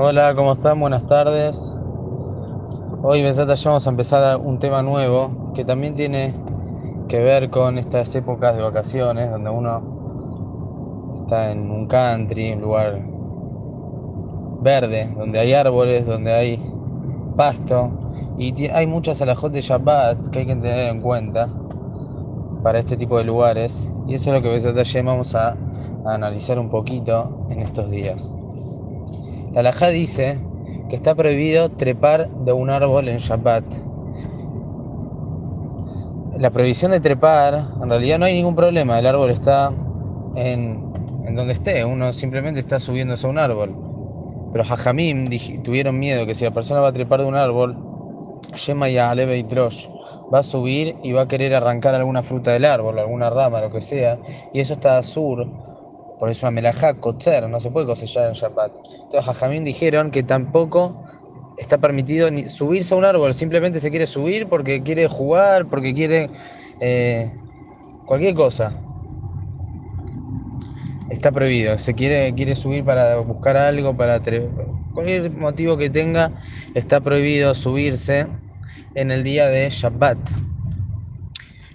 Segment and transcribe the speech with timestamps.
[0.00, 0.78] Hola, ¿cómo están?
[0.78, 1.76] Buenas tardes.
[3.02, 3.24] Hoy
[3.64, 6.36] vamos a empezar un tema nuevo que también tiene
[7.08, 13.02] que ver con estas épocas de vacaciones donde uno está en un country, un lugar
[14.60, 16.72] verde, donde hay árboles, donde hay
[17.34, 17.90] pasto
[18.38, 21.48] y hay muchas alajot de Shabbat que hay que tener en cuenta
[22.62, 25.56] para este tipo de lugares y eso es lo que Besat vamos a,
[26.04, 28.36] a analizar un poquito en estos días.
[29.58, 30.38] La alajá dice
[30.88, 33.64] que está prohibido trepar de un árbol en Shabbat.
[36.38, 39.72] La prohibición de trepar, en realidad no hay ningún problema, el árbol está
[40.36, 43.74] en, donde esté, uno simplemente está subiéndose a un árbol.
[44.52, 45.28] Pero Jajamim
[45.64, 47.76] tuvieron miedo que si la persona va a trepar de un árbol,
[48.54, 49.88] Shema y Aleve y Trosh,
[50.32, 53.72] va a subir y va a querer arrancar alguna fruta del árbol, alguna rama, lo
[53.72, 54.20] que sea,
[54.52, 55.48] y eso está sur
[56.18, 58.72] por eso una melajá kotzer, no se puede cosechar en Shabbat.
[59.04, 61.04] Entonces Jajamín dijeron que tampoco
[61.58, 65.94] está permitido ni subirse a un árbol, simplemente se quiere subir porque quiere jugar, porque
[65.94, 66.30] quiere
[66.80, 67.30] eh,
[68.06, 68.72] cualquier cosa.
[71.10, 74.20] Está prohibido, se quiere, quiere subir para buscar algo, para
[74.92, 76.32] cualquier motivo que tenga,
[76.74, 78.26] está prohibido subirse
[78.94, 80.18] en el día de Shabbat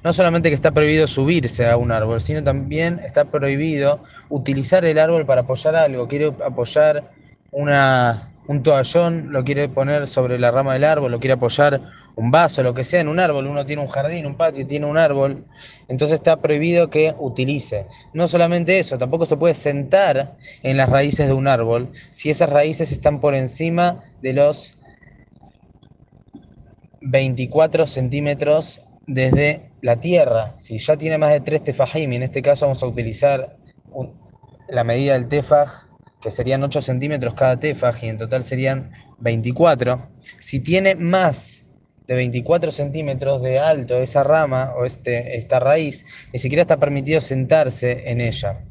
[0.04, 5.00] no solamente que está prohibido subirse a un árbol, sino también está prohibido utilizar el
[5.00, 6.08] árbol para apoyar algo.
[6.08, 7.12] Quiere apoyar
[7.52, 11.82] una, un toallón, lo quiere poner sobre la rama del árbol, lo quiere apoyar
[12.16, 13.48] un vaso, lo que sea en un árbol.
[13.48, 15.46] Uno tiene un jardín, un patio, tiene un árbol.
[15.88, 17.88] Entonces está prohibido que utilice.
[18.14, 22.50] No solamente eso, tampoco se puede sentar en las raíces de un árbol si esas
[22.50, 24.76] raíces están por encima de los
[27.00, 32.66] 24 centímetros desde la tierra, si ya tiene más de 3 tefajim, en este caso
[32.66, 33.58] vamos a utilizar
[34.70, 35.88] la medida del tefaj,
[36.22, 41.64] que serían 8 centímetros cada tefaj, y en total serían 24, si tiene más
[42.08, 47.22] de 24 centímetros de alto esa rama o este, esta raíz, ni siquiera está permitido
[47.22, 48.64] sentarse en ella.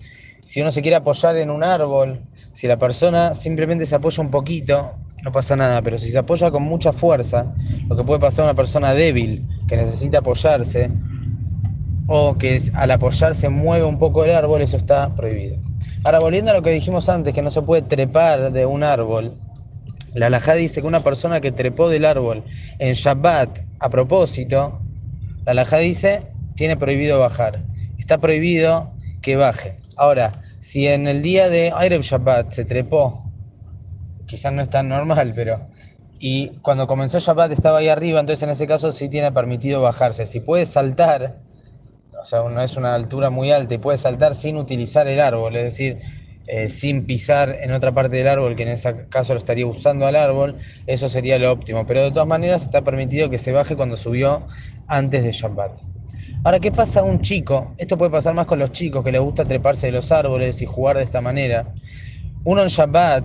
[0.45, 2.21] Si uno se quiere apoyar en un árbol,
[2.53, 6.50] si la persona simplemente se apoya un poquito, no pasa nada, pero si se apoya
[6.50, 7.55] con mucha fuerza,
[7.88, 10.91] lo que puede pasar a una persona débil que necesita apoyarse,
[12.06, 15.56] o que al apoyarse mueve un poco el árbol, eso está prohibido.
[16.05, 19.38] Ahora, volviendo a lo que dijimos antes, que no se puede trepar de un árbol,
[20.15, 22.43] la halajá dice que una persona que trepó del árbol
[22.81, 24.82] en Shabbat a propósito,
[25.44, 27.65] la halajá dice, tiene prohibido bajar.
[27.99, 29.78] Está prohibido que baje.
[29.97, 33.31] Ahora, si en el día de Erev Shabbat se trepó
[34.32, 35.69] quizás no es tan normal, pero...
[36.19, 40.25] Y cuando comenzó Shabbat estaba ahí arriba, entonces en ese caso sí tiene permitido bajarse.
[40.25, 41.37] Si puede saltar,
[42.19, 45.54] o sea, no es una altura muy alta y puede saltar sin utilizar el árbol,
[45.56, 45.98] es decir,
[46.47, 50.06] eh, sin pisar en otra parte del árbol, que en ese caso lo estaría usando
[50.06, 50.56] al árbol,
[50.87, 51.87] eso sería lo óptimo.
[51.87, 54.47] Pero de todas maneras está permitido que se baje cuando subió
[54.87, 55.78] antes de Shabbat.
[56.43, 57.75] Ahora, ¿qué pasa a un chico?
[57.76, 60.66] Esto puede pasar más con los chicos que les gusta treparse de los árboles y
[60.66, 61.75] jugar de esta manera.
[62.44, 63.25] Uno en Shabbat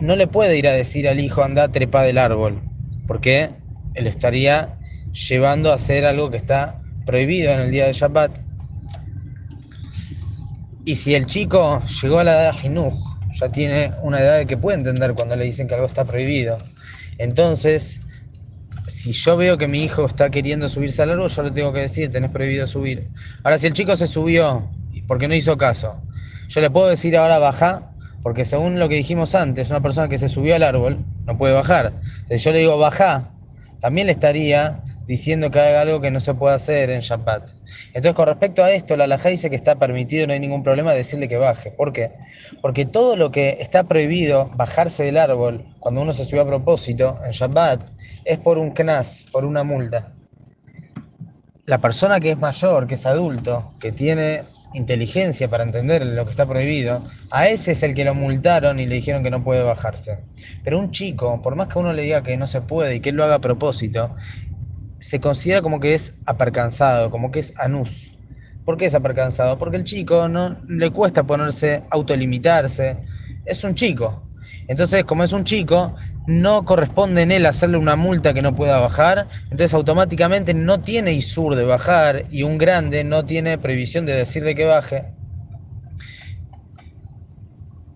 [0.00, 2.62] no le puede ir a decir al hijo anda trepa del árbol,
[3.06, 3.50] porque
[3.94, 4.78] él estaría
[5.12, 8.38] llevando a hacer algo que está prohibido en el día de Shabbat.
[10.84, 12.92] Y si el chico llegó a la edad de
[13.38, 16.58] ya tiene una edad que puede entender cuando le dicen que algo está prohibido.
[17.18, 18.00] Entonces,
[18.86, 21.80] si yo veo que mi hijo está queriendo subirse al árbol, yo le tengo que
[21.80, 23.10] decir, tenés prohibido subir.
[23.44, 24.70] Ahora, si el chico se subió
[25.06, 26.02] porque no hizo caso,
[26.48, 27.87] yo le puedo decir ahora baja
[28.22, 31.54] porque según lo que dijimos antes, una persona que se subió al árbol no puede
[31.54, 31.92] bajar.
[32.28, 33.32] Si yo le digo baja,
[33.80, 37.50] también le estaría diciendo que haga algo que no se puede hacer en Shabbat.
[37.88, 40.92] Entonces, con respecto a esto, la Laja dice que está permitido, no hay ningún problema
[40.92, 41.70] decirle que baje.
[41.70, 42.12] ¿Por qué?
[42.60, 47.18] Porque todo lo que está prohibido, bajarse del árbol, cuando uno se subió a propósito
[47.24, 47.88] en Shabbat,
[48.24, 50.12] es por un knas, por una multa.
[51.64, 54.42] La persona que es mayor, que es adulto, que tiene
[54.74, 58.86] inteligencia para entender lo que está prohibido, a ese es el que lo multaron y
[58.86, 60.24] le dijeron que no puede bajarse.
[60.64, 63.12] Pero un chico, por más que uno le diga que no se puede y que
[63.12, 64.14] lo haga a propósito,
[64.98, 68.12] se considera como que es apercansado, como que es anus.
[68.64, 69.56] ¿Por qué es apercansado?
[69.58, 73.04] Porque el chico no le cuesta ponerse, autolimitarse.
[73.44, 74.27] Es un chico.
[74.68, 75.94] Entonces, como es un chico,
[76.26, 81.14] no corresponde en él hacerle una multa que no pueda bajar, entonces automáticamente no tiene
[81.14, 85.12] ISUR de bajar y un grande no tiene prohibición de decirle que baje.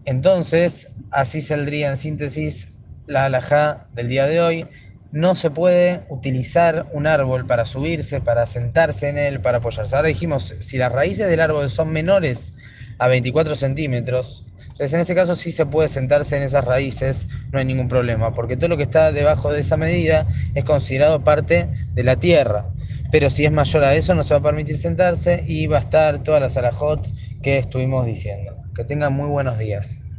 [0.05, 2.69] Entonces, así saldría en síntesis
[3.07, 4.67] la alajá del día de hoy.
[5.13, 9.95] No se puede utilizar un árbol para subirse, para sentarse en él, para apoyarse.
[9.95, 12.55] Ahora dijimos, si las raíces del árbol son menores
[12.99, 17.59] a 24 centímetros, entonces en ese caso sí se puede sentarse en esas raíces, no
[17.59, 21.71] hay ningún problema, porque todo lo que está debajo de esa medida es considerado parte
[21.95, 22.67] de la tierra.
[23.11, 25.81] Pero si es mayor a eso no se va a permitir sentarse y va a
[25.81, 27.07] estar toda la salajot
[27.43, 28.53] que estuvimos diciendo.
[28.75, 30.12] Que tengan muy buenos días.